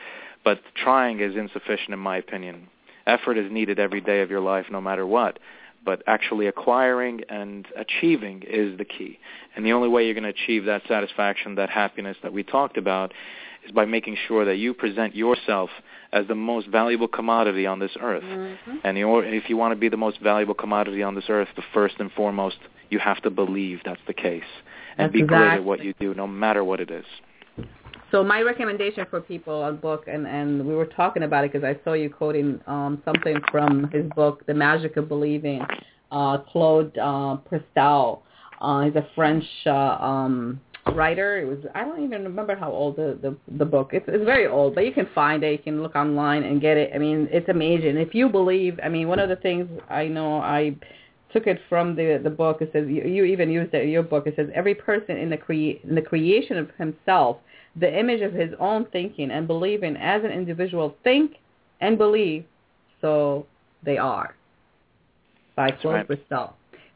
[0.43, 2.67] but trying is insufficient in my opinion.
[3.05, 5.39] Effort is needed every day of your life, no matter what
[5.83, 9.19] but actually acquiring and achieving is the key.
[9.55, 12.77] And the only way you're going to achieve that satisfaction, that happiness that we talked
[12.77, 13.13] about,
[13.65, 15.69] is by making sure that you present yourself
[16.11, 18.23] as the most valuable commodity on this earth.
[18.23, 18.77] Mm-hmm.
[18.83, 21.95] And if you want to be the most valuable commodity on this earth, the first
[21.99, 22.57] and foremost,
[22.89, 24.43] you have to believe that's the case
[24.97, 25.47] and that's be exactly.
[25.47, 27.05] great at what you do, no matter what it is.
[28.11, 31.65] So my recommendation for people on book, and and we were talking about it because
[31.65, 35.61] I saw you quoting um, something from his book, The Magic of Believing.
[36.11, 38.23] Uh, Claude uh, Bristol.
[38.59, 40.59] Uh, he's a French uh, um,
[40.93, 41.39] writer.
[41.39, 43.91] It was I don't even remember how old the the, the book.
[43.93, 45.53] It's it's very old, but you can find it.
[45.53, 46.91] You can look online and get it.
[46.93, 47.95] I mean, it's amazing.
[47.95, 50.75] If you believe, I mean, one of the things I know I
[51.31, 52.57] took it from the the book.
[52.61, 54.27] It says you, you even used it in your book.
[54.27, 57.37] It says every person in the cre- in the creation of himself
[57.75, 61.37] the image of his own thinking and believing as an individual think
[61.79, 62.45] and believe,
[62.99, 63.45] so
[63.83, 64.35] they are.
[65.55, 66.49] By Claude right.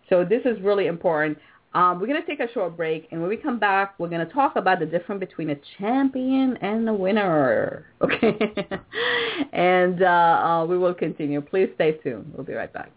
[0.10, 1.38] So this is really important.
[1.74, 4.26] Um, we're going to take a short break, and when we come back, we're going
[4.26, 7.86] to talk about the difference between a champion and a winner.
[8.02, 8.38] Okay?
[9.52, 11.42] and uh, uh, we will continue.
[11.42, 12.32] Please stay tuned.
[12.34, 12.92] We'll be right back.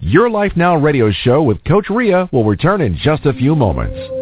[0.00, 4.17] Your Life Now radio show with Coach Rea will return in just a few moments.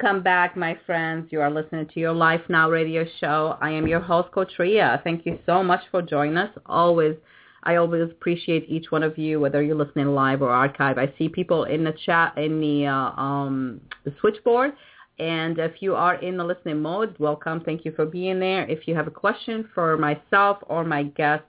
[0.00, 1.26] Welcome back, my friends.
[1.32, 3.58] You are listening to your Life Now radio show.
[3.60, 5.00] I am your host, Coach Rea.
[5.02, 6.56] Thank you so much for joining us.
[6.66, 7.16] Always,
[7.64, 10.98] I always appreciate each one of you, whether you're listening live or archive.
[10.98, 14.74] I see people in the chat, in the, uh, um, the switchboard.
[15.18, 17.60] And if you are in the listening mode, welcome.
[17.60, 18.68] Thank you for being there.
[18.68, 21.42] If you have a question for myself or my guest,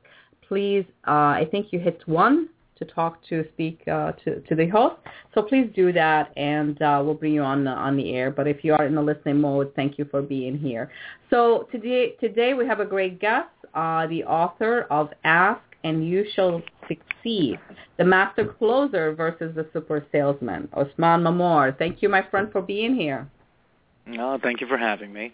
[0.47, 2.49] please, uh, I think you hit one
[2.79, 4.95] to talk to speak uh, to to the host.
[5.35, 8.31] So please do that, and uh, we'll bring you on the, on the air.
[8.31, 10.91] But if you are in the listening mode, thank you for being here.
[11.29, 16.25] So today today we have a great guest, uh, the author of Ask and You
[16.33, 17.59] Shall succeed.
[17.97, 20.69] The master closer versus the super salesman.
[20.73, 23.29] Osman Mamoor, thank you, my friend, for being here.
[24.05, 25.31] No, thank you for having me.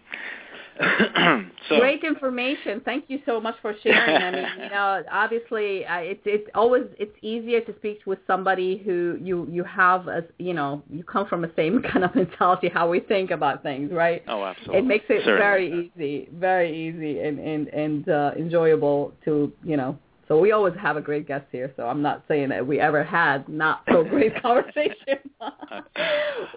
[1.69, 2.81] so, Great information.
[2.83, 4.21] Thank you so much for sharing.
[4.21, 8.81] I mean, you know, obviously, uh, it's it's always it's easier to speak with somebody
[8.85, 12.69] who you you have as you know you come from the same kind of mentality
[12.69, 14.23] how we think about things, right?
[14.27, 14.77] Oh, absolutely.
[14.77, 15.37] It makes it Certainly.
[15.39, 19.97] very easy, very easy and and and uh, enjoyable to you know.
[20.27, 21.71] So we always have a great guest here.
[21.77, 25.19] So I'm not saying that we ever had not so great conversation.
[25.39, 25.83] well,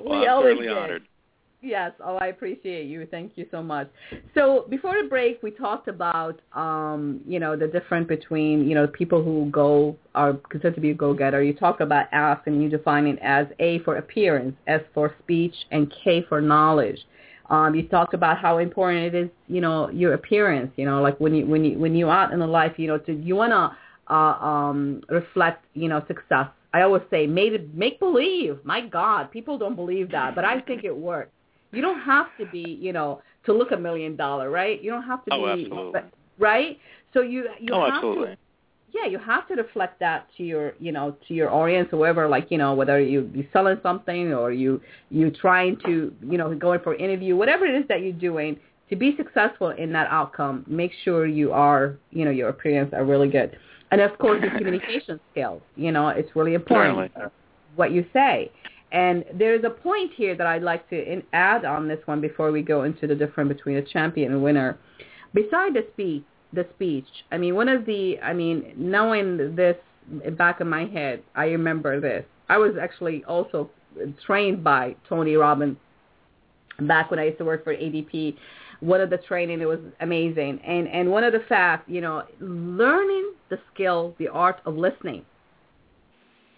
[0.04, 0.76] we I'm always certainly did.
[0.76, 1.08] honored.
[1.60, 1.90] Yes.
[2.04, 3.06] Oh, I appreciate you.
[3.10, 3.90] Thank you so much.
[4.34, 8.86] So before the break, we talked about, um, you know, the difference between, you know,
[8.86, 11.42] people who go are considered to be a go-getter.
[11.42, 15.54] You talk about S and you define it as A for appearance, S for speech,
[15.72, 16.98] and K for knowledge.
[17.50, 20.70] Um, you talked about how important it is, you know, your appearance.
[20.76, 22.98] You know, like when you when you when you out in the life, you know,
[22.98, 26.46] to you want to uh, um, reflect, you know, success.
[26.72, 28.58] I always say, make make believe.
[28.62, 31.32] My God, people don't believe that, but I think it works.
[31.72, 34.82] You don't have to be, you know, to look a million dollar, right?
[34.82, 36.00] You don't have to Oh, be, absolutely.
[36.38, 36.78] right?
[37.12, 38.26] So you you Oh, have absolutely.
[38.26, 38.36] to,
[38.92, 42.50] yeah, you have to reflect that to your, you know, to your audience, whoever, like,
[42.50, 46.80] you know, whether you you selling something or you you trying to, you know, going
[46.80, 50.64] for an interview, whatever it is that you're doing, to be successful in that outcome,
[50.66, 53.58] make sure you are, you know, your appearance are really good,
[53.90, 55.60] and of course your communication skills.
[55.76, 57.30] You know, it's really important Certainly.
[57.76, 58.50] what you say.
[58.90, 62.50] And there's a point here that I'd like to in, add on this one before
[62.50, 64.78] we go into the difference between a champion and winner.
[65.34, 66.24] Beside the speech,
[66.54, 69.76] the speech, I mean, one of the, I mean, knowing this
[70.38, 72.24] back in my head, I remember this.
[72.48, 73.68] I was actually also
[74.24, 75.76] trained by Tony Robbins
[76.80, 78.36] back when I used to work for ADP.
[78.80, 80.60] One of the training, it was amazing.
[80.64, 85.26] And, and one of the facts, you know, learning the skill, the art of listening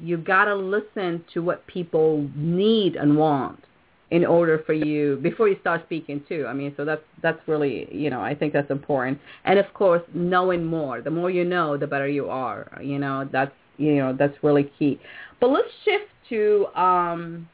[0.00, 3.64] you got to listen to what people need and want
[4.10, 6.46] in order for you before you start speaking too.
[6.48, 9.18] I mean, so that's that's really, you know, I think that's important.
[9.44, 11.00] And of course, knowing more.
[11.00, 12.80] The more you know, the better you are.
[12.82, 14.98] You know, that's you know, that's really key.
[15.40, 17.48] But let's shift to um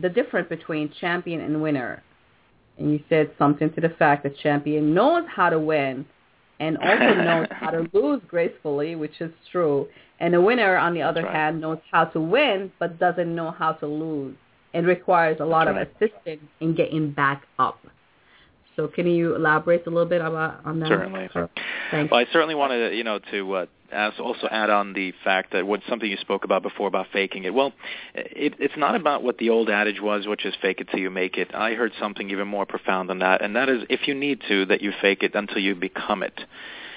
[0.00, 2.02] the difference between champion and winner.
[2.78, 6.06] And you said something to the fact that champion knows how to win
[6.60, 9.88] and also knows how to lose gracefully, which is true.
[10.20, 11.34] And a winner, on the other right.
[11.34, 14.36] hand, knows how to win but doesn't know how to lose.
[14.72, 17.78] and requires a lot of assistance in getting back up.
[18.76, 20.88] So can you elaborate a little bit about on that?
[20.88, 21.28] Certainly.
[21.90, 22.10] Thanks.
[22.10, 23.54] Well, I certainly want to, you know, to
[23.92, 27.44] uh, also add on the fact that what something you spoke about before about faking
[27.44, 27.52] it.
[27.52, 27.72] Well,
[28.14, 31.10] it, it's not about what the old adage was, which is fake it till you
[31.10, 31.52] make it.
[31.54, 34.66] I heard something even more profound than that, and that is if you need to,
[34.66, 36.40] that you fake it until you become it.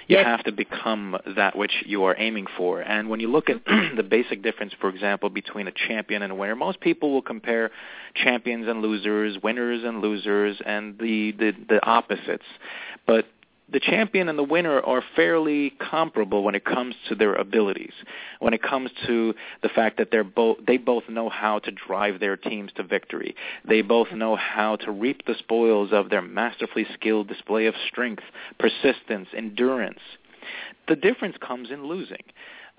[0.07, 0.25] You Yes.
[0.25, 2.81] have to become that which you are aiming for.
[2.81, 3.63] And when you look at
[3.95, 7.71] the basic difference, for example, between a champion and a winner, most people will compare
[8.15, 12.45] champions and losers, winners and losers, and the, the, the opposites.
[13.05, 13.25] But
[13.73, 17.93] the champion and the winner are fairly comparable when it comes to their abilities.
[18.39, 19.33] When it comes to
[19.63, 20.25] the fact that they're
[20.65, 23.35] they both know how to drive their teams to victory.
[23.67, 28.23] They both know how to reap the spoils of their masterfully skilled display of strength,
[28.59, 29.99] persistence, endurance.
[30.87, 32.23] The difference comes in losing.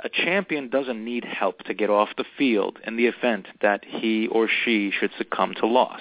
[0.02, 4.28] A champion doesn't need help to get off the field in the event that he
[4.28, 6.00] or she should succumb to loss.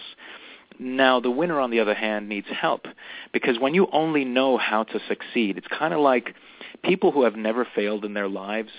[0.84, 2.88] Now, the winner, on the other hand, needs help
[3.32, 6.36] because when you only know how to succeed, it's kind of like
[6.84, 8.70] people who have never failed in their lives.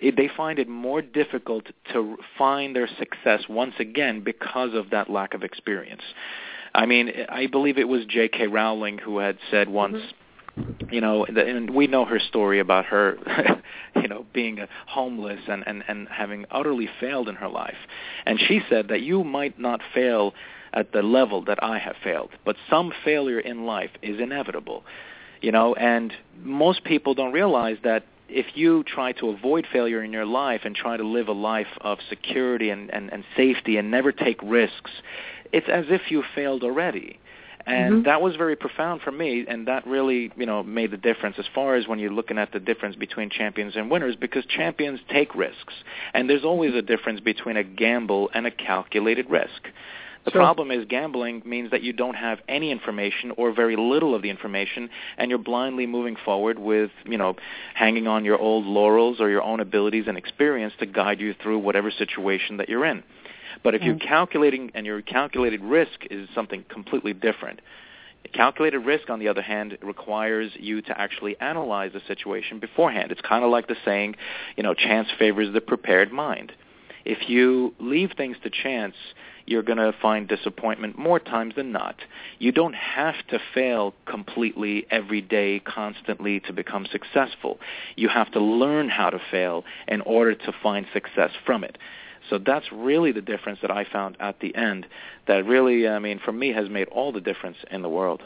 [0.00, 5.10] It, they find it more difficult to find their success once again because of that
[5.10, 6.00] lack of experience.
[6.74, 8.46] I mean, I believe it was J.K.
[8.46, 9.76] Rowling who had said mm-hmm.
[9.76, 10.02] once,
[10.90, 13.18] you know, and we know her story about her,
[13.96, 17.76] you know, being homeless and, and, and having utterly failed in her life.
[18.24, 20.32] And she said that you might not fail
[20.72, 24.84] at the level that I have failed, but some failure in life is inevitable,
[25.40, 30.12] you know, and most people don't realize that if you try to avoid failure in
[30.12, 33.90] your life and try to live a life of security and, and, and safety and
[33.90, 34.90] never take risks,
[35.52, 37.18] it's as if you failed already.
[37.66, 38.04] And Mhm.
[38.04, 41.46] that was very profound for me, and that really, you know, made the difference as
[41.48, 45.34] far as when you're looking at the difference between champions and winners, because champions take
[45.34, 45.74] risks,
[46.14, 49.68] and there's always a difference between a gamble and a calculated risk.
[50.28, 50.42] The Sure.
[50.42, 54.28] problem is gambling means that you don't have any information or very little of the
[54.28, 57.36] information, and you're blindly moving forward with, you know,
[57.72, 61.60] hanging on your old laurels or your own abilities and experience to guide you through
[61.60, 63.02] whatever situation that you're in.
[63.62, 64.06] But if you're mm.
[64.06, 67.60] calculating and your calculated risk is something completely different.
[68.34, 73.12] Calculated risk, on the other hand, requires you to actually analyze the situation beforehand.
[73.12, 74.16] It's kind of like the saying,
[74.58, 76.52] you know, chance favors the prepared mind.
[77.06, 78.94] If you leave things to chance,
[79.48, 81.96] you're going to find disappointment more times than not.
[82.38, 87.58] You don't have to fail completely every day, constantly to become successful.
[87.96, 91.78] You have to learn how to fail in order to find success from it.
[92.28, 94.86] So that's really the difference that I found at the end
[95.26, 98.22] that really, I mean, for me has made all the difference in the world.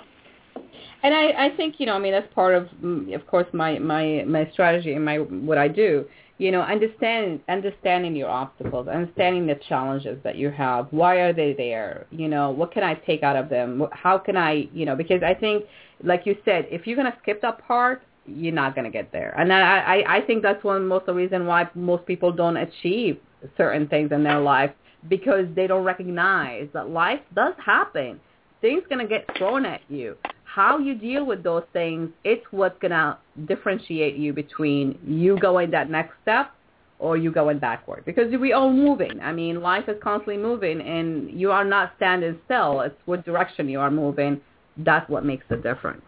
[1.05, 3.79] And I, I think, you know, I mean, that's part of, mm, of course, my,
[3.79, 6.05] my, my strategy and my, what I do,
[6.43, 10.89] you know, understand, understanding your obstacles, understanding the challenges that you have.
[10.91, 12.07] Why are they there?
[12.11, 13.87] You know, what can I take out of them?
[13.93, 15.67] How can I, you know, because I think,
[16.03, 19.13] like you said, if you're going to skip that part, you're not going to get
[19.13, 19.33] there.
[19.39, 22.57] And I, I, I think that's one most of the reason why most people don't
[22.57, 23.21] achieve
[23.57, 24.73] certain things in their life
[25.09, 28.19] because they don't recognize that life does happen.
[28.61, 30.17] Things going to get thrown at you.
[30.55, 35.71] How you deal with those things, it's what's going to differentiate you between you going
[35.71, 36.53] that next step
[36.99, 38.05] or you going backward.
[38.05, 39.19] Because we are moving.
[39.21, 42.83] I mean, life is constantly moving and you are not standing still.
[42.83, 44.43] It's what direction you are moving.
[44.77, 46.03] That's what makes the difference.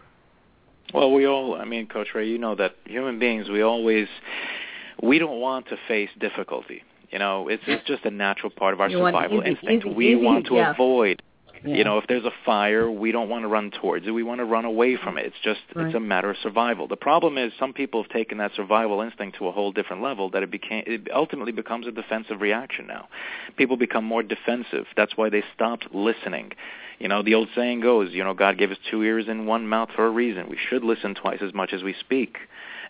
[0.93, 4.07] Well, we all, I mean, Coach Rea, you know that human beings, we always,
[5.01, 6.83] we don't want to face difficulty.
[7.09, 9.85] You know, it's it's just a natural part of our You survival want easy, instinct.
[9.85, 10.71] easy, we easy, want to yeah.
[10.71, 11.21] avoid.
[11.65, 11.75] Yeah.
[11.75, 14.11] You know, if there's a fire, we don't want to run towards it.
[14.11, 15.25] We want to run away from it.
[15.25, 15.87] It's just Right.
[15.87, 16.87] it's a matter of survival.
[16.87, 20.29] The problem is some people have taken that survival instinct to a whole different level
[20.29, 23.07] that it became it ultimately becomes a defensive reaction now.
[23.57, 24.85] People become more defensive.
[24.95, 26.51] That's why they stopped listening.
[26.99, 29.67] You know, the old saying goes, you know, God gave us two ears and one
[29.67, 30.49] mouth for a reason.
[30.49, 32.37] We should listen twice as much as we speak.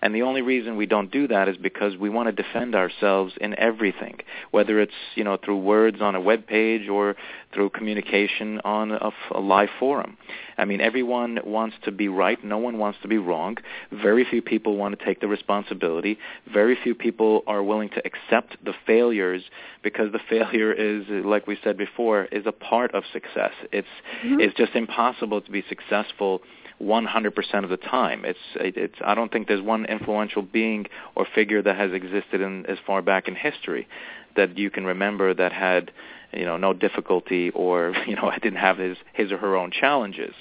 [0.02, 3.34] And the only reason we don't do that is because we want to defend ourselves
[3.40, 4.20] in everything,
[4.52, 7.16] whether it's you know through words on a web page or
[7.54, 10.18] through communication on a, a live forum.
[10.58, 12.42] I mean, everyone wants to be right.
[12.44, 13.58] No one wants to be wrong.
[13.92, 16.18] Very few people want to take the responsibility.
[16.52, 19.44] Very few people are willing to accept the failures
[19.84, 23.52] because the failure is, like we said before, is a part of success.
[23.72, 23.88] It's
[24.24, 24.40] mm-hmm.
[24.40, 26.42] it's just impossible to be successful
[26.82, 28.26] 100% of the time.
[28.26, 32.66] It's it's I don't think there's one influential being or figure that has existed in
[32.66, 33.88] as far back in history
[34.36, 35.92] that you can remember that had
[36.36, 39.72] you know no difficulty or you know I didn't have his his or her own
[39.72, 40.34] challenges.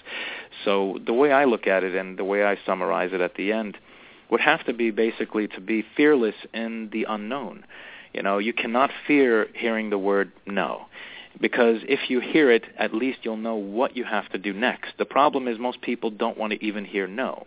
[0.65, 3.53] So the way I look at it and the way I summarize it at the
[3.53, 3.79] end
[4.31, 7.65] would have to be basically to be fearless in the unknown.
[8.13, 10.87] You know, you cannot fear hearing the word no
[11.41, 14.93] because if you hear it, at least you'll know what you have to do next.
[14.99, 17.47] The problem is most people don't want to even hear no.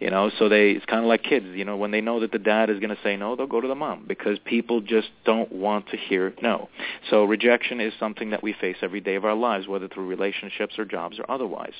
[0.00, 2.32] You know, so they it's kind of like kids, you know, when they know that
[2.32, 5.08] the dad is going to say no, they'll go to the mom because people just
[5.26, 6.70] don't want to hear no.
[7.10, 10.78] So rejection is something that we face every day of our lives, whether through relationships
[10.78, 11.74] or jobs or otherwise.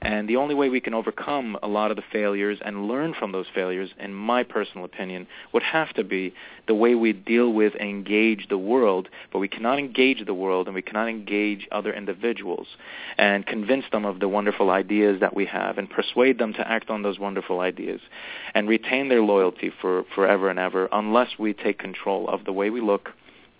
[0.00, 3.32] And the only way we can overcome a lot of the failures and learn from
[3.32, 6.32] those failures, in my personal opinion, would have to be
[6.68, 10.66] the way we deal with and engage the world, but we cannot engage the world
[10.66, 12.66] and we cannot engage other individuals
[13.16, 16.90] and convince them of the wonderful ideas that we have and persuade them to act
[16.90, 18.00] on those wonderful ideas
[18.54, 22.70] and retain their loyalty for forever and ever unless we take control of the way
[22.70, 23.10] we look,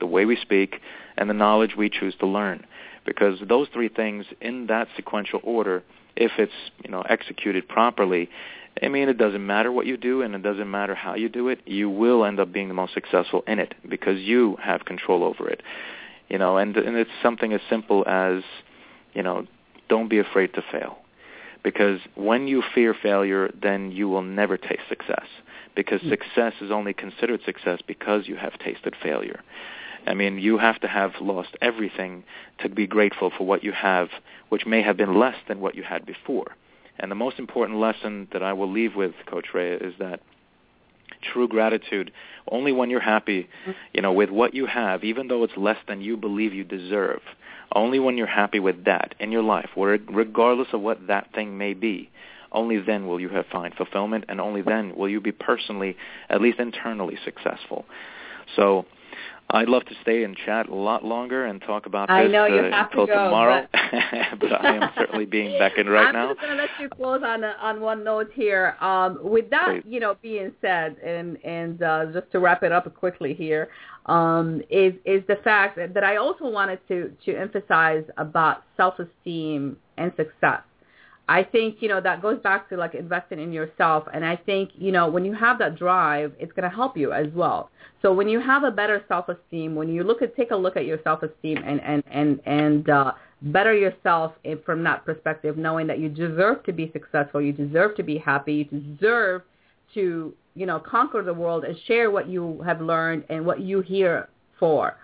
[0.00, 0.80] the way we speak,
[1.16, 2.64] and the knowledge we choose to learn.
[3.04, 5.82] Because those three things in that sequential order,
[6.16, 6.52] if it's
[6.84, 8.28] you know executed properly,
[8.82, 11.48] I mean, it doesn't matter what you do and it doesn't matter how you do
[11.48, 11.60] it.
[11.66, 15.48] You will end up being the most successful in it because you have control over
[15.48, 15.62] it.
[16.28, 18.42] You know, and and it's something as simple as,
[19.14, 19.46] you know,
[19.88, 20.98] don't be afraid to fail.
[21.68, 25.26] Because when you fear failure, then you will never taste success.
[25.76, 26.08] Because hmm.
[26.08, 29.42] success is only considered success because you have tasted failure.
[30.06, 32.24] I mean, you have to have lost everything
[32.60, 34.08] to be grateful for what you have,
[34.48, 36.56] which may have been less than what you had before.
[36.98, 40.20] And the most important lesson that I will leave with Coach Rea is that
[41.20, 42.12] true gratitude
[42.50, 43.48] only when you're happy,
[43.92, 47.20] you know, with what you have, even though it's less than you believe you deserve.
[47.74, 51.58] Only when you're happy with that in your life, where regardless of what that thing
[51.58, 52.10] may be,
[52.50, 55.96] only then will you have find fulfillment, and only then will you be personally,
[56.30, 57.84] at least internally, successful.
[58.56, 58.86] So
[59.50, 62.44] I'd love to stay and chat a lot longer and talk about I this know
[62.44, 66.28] you uh, have to until go, tomorrow, but I am certainly being beckoned right now.
[66.28, 68.76] I'm just going to let you close on a, on one note here.
[68.80, 69.84] Um, with that, Please.
[69.86, 73.70] you know, being said, and and uh, just to wrap it up quickly here,
[74.04, 79.78] um, is is the fact that, that I also wanted to to emphasize about self-esteem
[79.96, 80.60] and success.
[81.28, 84.04] I think, you know, that goes back to like investing in yourself.
[84.12, 87.12] And I think, you know, when you have that drive, it's going to help you
[87.12, 87.70] as well.
[88.00, 90.86] So when you have a better self-esteem, when you look at, take a look at
[90.86, 93.12] your self-esteem and, and, and, and, uh,
[93.42, 94.32] better yourself
[94.64, 98.54] from that perspective, knowing that you deserve to be successful, you deserve to be happy,
[98.54, 99.42] you deserve
[99.94, 103.80] to, you know, conquer the world and share what you have learned and what you
[103.80, 104.96] here for.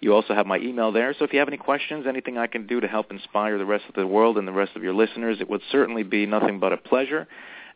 [0.00, 2.66] You also have my email there, so if you have any questions, anything I can
[2.66, 5.38] do to help inspire the rest of the world and the rest of your listeners,
[5.40, 7.26] it would certainly be nothing but a pleasure.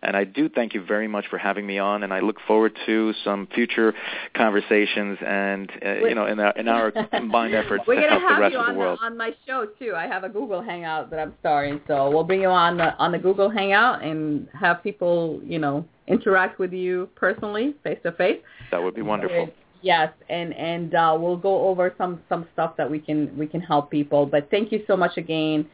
[0.02, 2.76] And I do thank you very much for having me on, and I look forward
[2.86, 3.94] to some future
[4.34, 8.22] conversations and uh, you know in our in our combined efforts We're going to help
[8.22, 8.98] have the rest you of on the world.
[9.02, 9.94] on my show too.
[9.96, 13.10] I have a Google Hangout that I'm starting, so we'll bring you on the on
[13.10, 18.40] the Google Hangout and have people you know interact with you personally, face to face.
[18.70, 19.48] That would be wonderful.
[19.82, 23.60] Yes, and and uh, we'll go over some some stuff that we can we can
[23.60, 24.26] help people.
[24.26, 25.68] But thank you so much again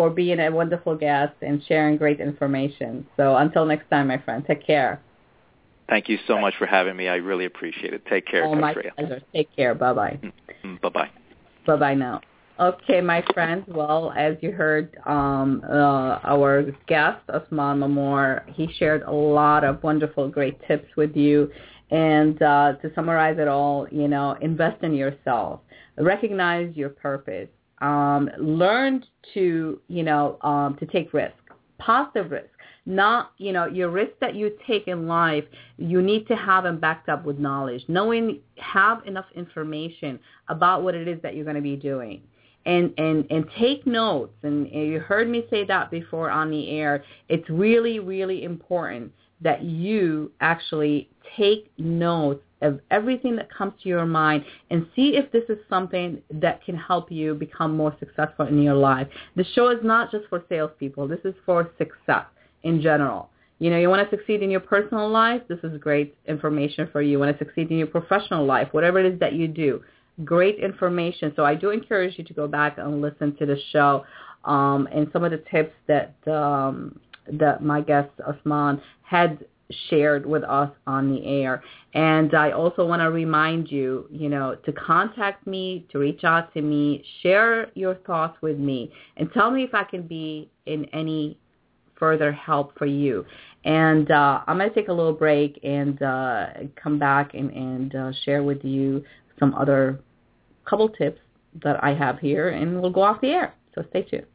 [0.00, 3.06] for being a wonderful guest and sharing great information.
[3.18, 4.98] So until next time, my friend, take care.
[5.90, 7.06] Thank you so much for having me.
[7.06, 8.06] I really appreciate it.
[8.06, 9.20] Take care, Oh, my pleasure.
[9.34, 9.74] Take care.
[9.74, 10.18] Bye bye.
[10.64, 11.10] Mm, Bye-bye.
[11.66, 12.22] Bye bye now.
[12.58, 13.66] Okay, my friends.
[13.68, 19.82] Well, as you heard, um, uh, our guest Osman Mamoor, he shared a lot of
[19.82, 21.50] wonderful, great tips with you.
[21.90, 25.60] And uh, to summarize it all, you know, invest in yourself,
[25.98, 27.48] recognize your purpose,
[27.80, 29.04] um, learn
[29.34, 31.34] to, you know, um, to take risk,
[31.78, 32.46] positive risk.
[32.86, 35.44] Not, you know, your risk that you take in life,
[35.76, 40.18] you need to have them backed up with knowledge, knowing, have enough information
[40.48, 42.22] about what it is that you're going to be doing.
[42.66, 44.34] And and and take notes.
[44.42, 47.04] And you heard me say that before on the air.
[47.30, 51.08] It's really really important that you actually
[51.38, 56.20] take notes of everything that comes to your mind and see if this is something
[56.30, 59.08] that can help you become more successful in your life.
[59.36, 61.08] The show is not just for salespeople.
[61.08, 62.26] This is for success
[62.62, 63.30] in general.
[63.58, 67.02] You know, you want to succeed in your personal life, this is great information for
[67.02, 67.12] you.
[67.12, 69.82] You want to succeed in your professional life, whatever it is that you do,
[70.24, 71.32] great information.
[71.36, 74.04] So I do encourage you to go back and listen to the show
[74.44, 76.98] um, and some of the tips that um,
[77.32, 79.44] that my guest Osman had
[79.88, 81.62] shared with us on the air.
[81.94, 86.52] And I also want to remind you, you know, to contact me, to reach out
[86.54, 90.84] to me, share your thoughts with me, and tell me if I can be in
[90.86, 91.38] any
[91.96, 93.24] further help for you.
[93.64, 96.46] And uh, I'm going to take a little break and uh,
[96.82, 99.04] come back and, and uh, share with you
[99.38, 100.00] some other
[100.64, 101.20] couple tips
[101.62, 103.54] that I have here, and we'll go off the air.
[103.74, 104.29] So stay tuned.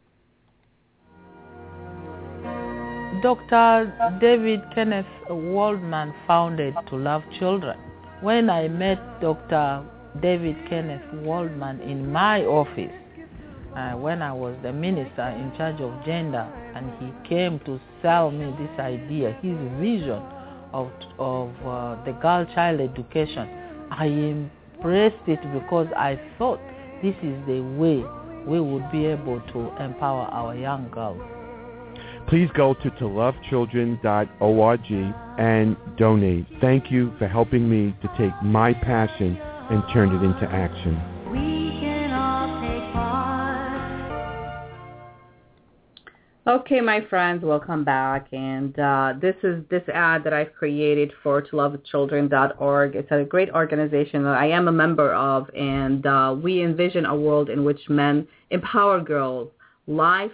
[3.21, 3.93] Dr.
[4.19, 7.77] David Kenneth Waldman founded To Love Children.
[8.21, 9.85] When I met Dr.
[10.21, 12.91] David Kenneth Waldman in my office,
[13.75, 18.31] uh, when I was the minister in charge of gender, and he came to sell
[18.31, 20.21] me this idea, his vision
[20.73, 23.47] of, of uh, the girl-child education,
[23.91, 26.59] I embraced it because I thought
[27.03, 28.03] this is the way
[28.47, 31.34] we would be able to empower our young girls.
[32.27, 34.91] Please go to tolovechildren.org
[35.37, 36.45] and donate.
[36.59, 39.37] Thank you for helping me to take my passion
[39.69, 40.99] and turn it into action.
[41.31, 43.53] We can all take part.
[46.47, 48.27] Okay, my friends, welcome back.
[48.31, 52.95] And uh, this is this ad that I've created for tolovechildren.org.
[52.95, 57.15] It's a great organization that I am a member of, and uh, we envision a
[57.15, 59.51] world in which men empower girls,
[59.85, 60.31] life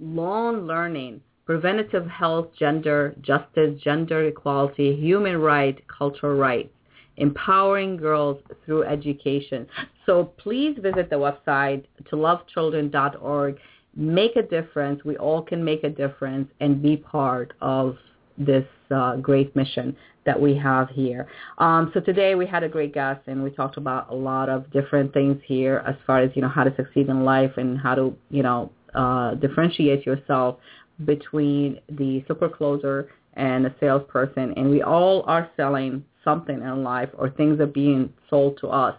[0.00, 6.70] long learning, preventative health, gender justice, gender equality, human rights, cultural rights,
[7.16, 9.66] empowering girls through education.
[10.04, 13.58] So please visit the website tolovechildren.org.
[13.94, 15.04] Make a difference.
[15.04, 17.96] We all can make a difference and be part of
[18.36, 19.96] this uh, great mission
[20.26, 21.26] that we have here.
[21.56, 24.70] Um, so today we had a great guest and we talked about a lot of
[24.72, 27.94] different things here as far as, you know, how to succeed in life and how
[27.94, 30.58] to, you know, uh, differentiate yourself
[31.04, 34.54] between the super closer and the salesperson.
[34.56, 38.96] And we all are selling something in life or things are being sold to us.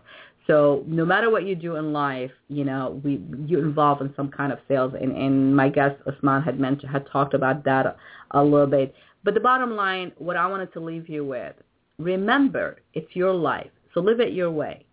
[0.48, 4.32] So no matter what you do in life, you know, we you involve in some
[4.32, 7.96] kind of sales, and, and my guest Osman had mentioned had talked about that a,
[8.32, 8.96] a little bit.
[9.26, 11.54] But the bottom line, what I wanted to leave you with,
[12.00, 14.86] remember, it's your life, so live it your way.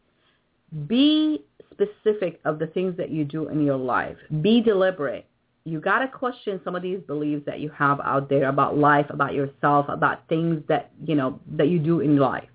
[0.86, 4.16] Be specific of the things that you do in your life.
[4.40, 5.26] Be deliberate.
[5.64, 9.06] You got to question some of these beliefs that you have out there about life,
[9.08, 12.48] about yourself, about things that, you know, that you do in life.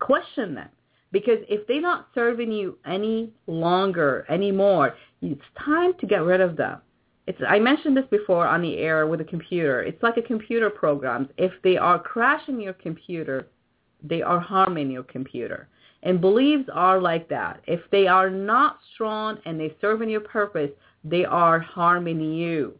[0.00, 0.68] Question them.
[1.12, 6.56] Because if they're not serving you any longer, anymore, it's time to get rid of
[6.56, 6.80] them.
[7.26, 9.82] It's, I mentioned this before on the air with a computer.
[9.82, 11.28] It's like a computer program.
[11.36, 13.48] If they are crashing your computer,
[14.02, 15.68] they are harming your computer.
[16.06, 17.60] And beliefs are like that.
[17.66, 20.70] If they are not strong and they serve in your purpose,
[21.02, 22.78] they are harming you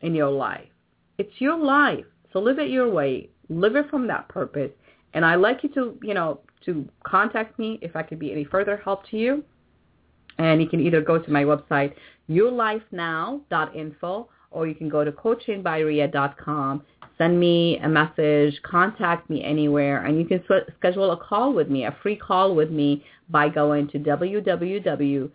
[0.00, 0.70] in your life.
[1.18, 2.06] It's your life.
[2.32, 3.28] So live it your way.
[3.50, 4.70] Live it from that purpose.
[5.12, 8.44] And I'd like you to, you know, to contact me if I could be any
[8.44, 9.44] further help to you.
[10.38, 11.92] And you can either go to my website,
[12.30, 16.82] yourlifenow.info, or you can go to coachingbyrea.com,
[17.18, 21.68] send me a message, contact me anywhere, and you can sw- schedule a call with
[21.68, 25.30] me, a free call with me by going to www.meetme.so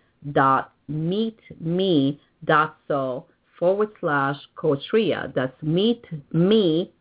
[3.59, 5.17] forward slash Coach Rea.
[5.35, 6.91] That's meet me,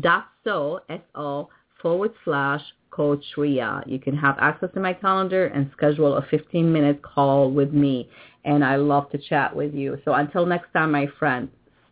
[0.00, 1.48] dot so, S-O,
[1.80, 3.80] forward slash Coach Rea.
[3.86, 8.08] You can have access to my calendar and schedule a 15-minute call with me,
[8.44, 9.98] and I love to chat with you.
[10.04, 11.48] So until next time, my friend,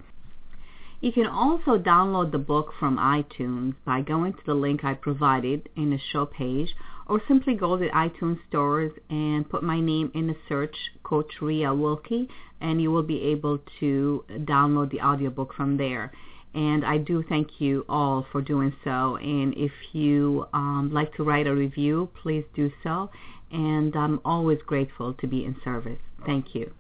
[1.05, 5.69] You can also download the book from iTunes by going to the link I provided
[5.77, 6.75] in the show page
[7.07, 11.69] or simply go to iTunes stores and put my name in the search, Coach Rea
[11.69, 12.27] Wilkie,
[12.63, 16.11] and you will be able to download the audiobook from there.
[16.55, 19.17] And I do thank you all for doing so.
[19.17, 23.11] And if you um, like to write a review, please do so.
[23.53, 26.01] And I'm always grateful to be in service.
[26.25, 26.73] Thank you.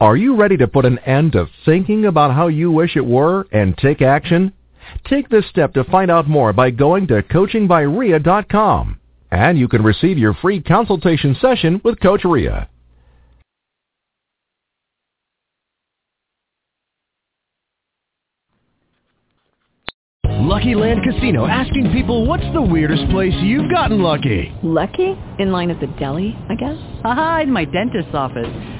[0.00, 3.46] Are you ready to put an end to thinking about how you wish it were
[3.52, 4.54] and take action?
[5.06, 8.98] Take this step to find out more by going to coachingbyrea.com.
[9.30, 12.66] And you can receive your free consultation session with Coach Rea.
[20.24, 24.50] Lucky Land Casino asking people what's the weirdest place you've gotten lucky?
[24.62, 25.14] Lucky?
[25.38, 26.78] In line at the deli, I guess?
[27.04, 28.79] Aha, in my dentist's office.